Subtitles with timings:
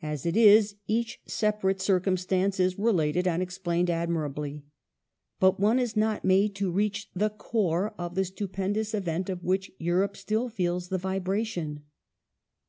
[0.00, 4.64] As it is, each separate circumstance is related and explained admirably,
[5.40, 9.72] but one is not made to reach the core of the stupendous event of which
[9.80, 11.82] Europe still feels the vibration.